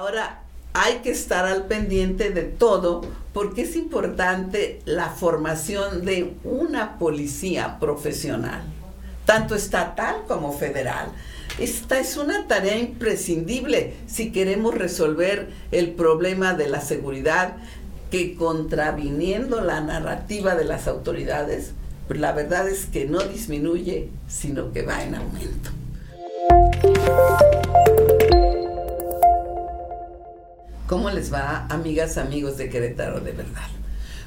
[0.00, 0.40] Ahora,
[0.72, 3.02] hay que estar al pendiente de todo
[3.34, 8.62] porque es importante la formación de una policía profesional,
[9.26, 11.08] tanto estatal como federal.
[11.58, 17.56] Esta es una tarea imprescindible si queremos resolver el problema de la seguridad
[18.10, 21.72] que contraviniendo la narrativa de las autoridades,
[22.08, 25.72] la verdad es que no disminuye, sino que va en aumento.
[30.90, 33.68] ¿Cómo les va, amigas, amigos de Querétaro de verdad?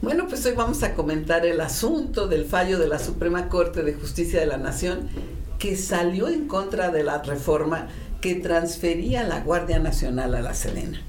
[0.00, 3.92] Bueno, pues hoy vamos a comentar el asunto del fallo de la Suprema Corte de
[3.92, 5.10] Justicia de la Nación
[5.58, 7.88] que salió en contra de la reforma
[8.22, 11.02] que transfería la Guardia Nacional a la Sedena,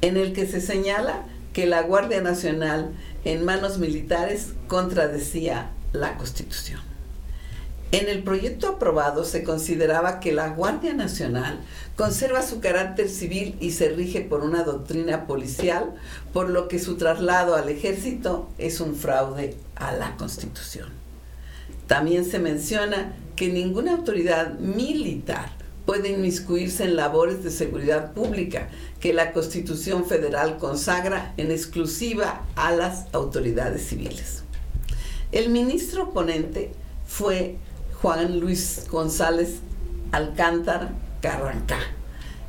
[0.00, 2.92] en el que se señala que la Guardia Nacional
[3.24, 6.87] en manos militares contradecía la Constitución.
[7.90, 11.60] En el proyecto aprobado se consideraba que la Guardia Nacional
[11.96, 15.94] conserva su carácter civil y se rige por una doctrina policial,
[16.34, 20.88] por lo que su traslado al ejército es un fraude a la Constitución.
[21.86, 25.50] También se menciona que ninguna autoridad militar
[25.86, 28.68] puede inmiscuirse en labores de seguridad pública
[29.00, 34.42] que la Constitución Federal consagra en exclusiva a las autoridades civiles.
[35.32, 36.72] El ministro ponente
[37.06, 37.56] fue
[38.00, 39.56] Juan Luis González
[40.12, 41.78] Alcántara Carrancá,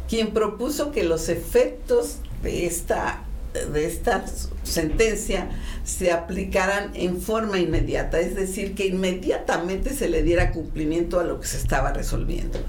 [0.07, 4.25] quien propuso que los efectos de esta, de esta
[4.63, 5.49] sentencia
[5.83, 11.39] se aplicaran en forma inmediata, es decir, que inmediatamente se le diera cumplimiento a lo
[11.39, 12.59] que se estaba resolviendo.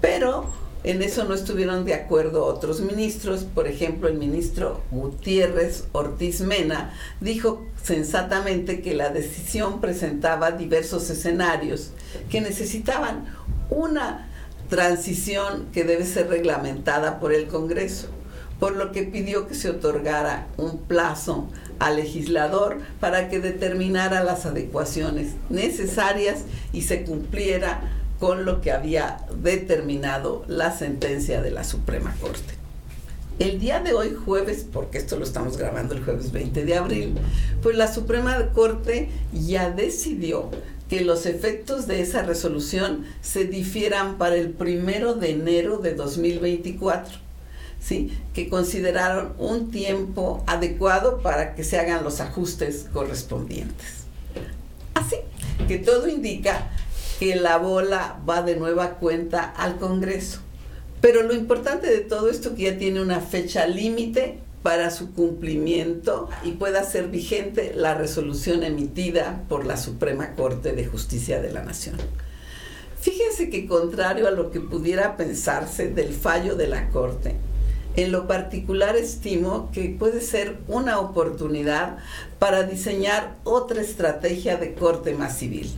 [0.00, 0.52] Pero
[0.84, 6.94] en eso no estuvieron de acuerdo otros ministros, por ejemplo, el ministro Gutiérrez Ortiz Mena
[7.20, 11.90] dijo sensatamente que la decisión presentaba diversos escenarios
[12.30, 13.26] que necesitaban
[13.70, 14.28] una
[14.68, 18.08] transición que debe ser reglamentada por el Congreso,
[18.60, 21.48] por lo que pidió que se otorgara un plazo
[21.78, 26.42] al legislador para que determinara las adecuaciones necesarias
[26.72, 32.54] y se cumpliera con lo que había determinado la sentencia de la Suprema Corte.
[33.38, 37.14] El día de hoy, jueves, porque esto lo estamos grabando el jueves 20 de abril,
[37.62, 40.50] pues la Suprema Corte ya decidió
[40.88, 47.28] que los efectos de esa resolución se difieran para el primero de enero de 2024.
[47.80, 48.18] ¿sí?
[48.34, 54.04] que consideraron un tiempo adecuado para que se hagan los ajustes correspondientes.
[54.94, 55.16] Así
[55.66, 56.70] que todo indica
[57.18, 60.40] que la bola va de nueva cuenta al Congreso.
[61.00, 66.28] Pero lo importante de todo esto que ya tiene una fecha límite para su cumplimiento
[66.44, 71.62] y pueda ser vigente la resolución emitida por la Suprema Corte de Justicia de la
[71.62, 71.96] Nación.
[73.00, 77.36] Fíjense que contrario a lo que pudiera pensarse del fallo de la Corte,
[77.94, 81.98] en lo particular estimo que puede ser una oportunidad
[82.38, 85.72] para diseñar otra estrategia de corte más civil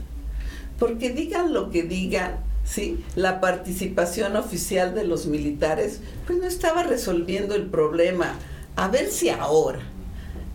[0.80, 3.04] porque digan lo que digan, ¿sí?
[3.14, 8.34] La participación oficial de los militares, pues no estaba resolviendo el problema.
[8.76, 9.80] A ver si ahora,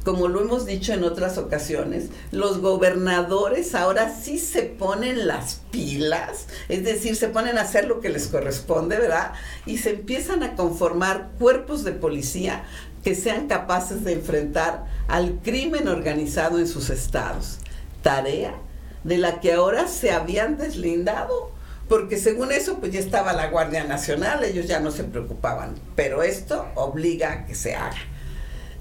[0.03, 6.47] como lo hemos dicho en otras ocasiones, los gobernadores ahora sí se ponen las pilas,
[6.69, 9.33] es decir, se ponen a hacer lo que les corresponde, ¿verdad?
[9.67, 12.63] Y se empiezan a conformar cuerpos de policía
[13.03, 17.59] que sean capaces de enfrentar al crimen organizado en sus estados.
[18.01, 18.55] Tarea
[19.05, 21.51] de la que ahora se habían deslindado,
[21.87, 26.23] porque según eso pues ya estaba la Guardia Nacional, ellos ya no se preocupaban, pero
[26.23, 27.95] esto obliga a que se haga.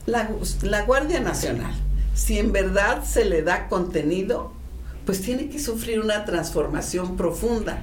[0.07, 0.31] La,
[0.63, 1.75] la Guardia Nacional,
[2.15, 4.53] si en verdad se le da contenido,
[5.05, 7.83] pues tiene que sufrir una transformación profunda,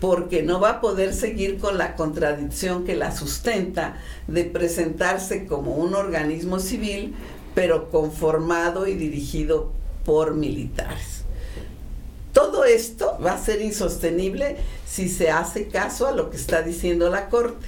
[0.00, 5.76] porque no va a poder seguir con la contradicción que la sustenta de presentarse como
[5.76, 7.14] un organismo civil,
[7.54, 9.72] pero conformado y dirigido
[10.04, 11.17] por militares.
[12.38, 17.10] Todo esto va a ser insostenible si se hace caso a lo que está diciendo
[17.10, 17.66] la Corte,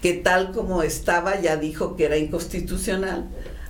[0.00, 3.28] que tal como estaba ya dijo que era inconstitucional.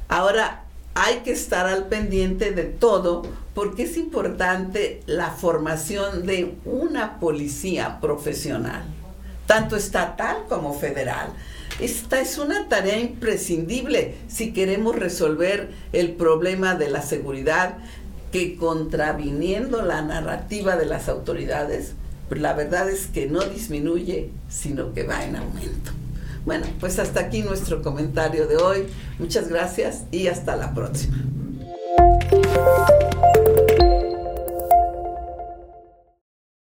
[0.09, 3.23] Ahora hay que estar al pendiente de todo
[3.55, 8.85] porque es importante la formación de una policía profesional,
[9.47, 11.33] tanto estatal como federal.
[11.81, 17.79] Esta es una tarea imprescindible si queremos resolver el problema de la seguridad
[18.33, 21.93] que contraviniendo la narrativa de las autoridades,
[22.29, 25.93] pues la verdad es que no disminuye, sino que va en aumento.
[26.45, 28.87] Bueno, pues hasta aquí nuestro comentario de hoy.
[29.19, 31.19] Muchas gracias y hasta la próxima.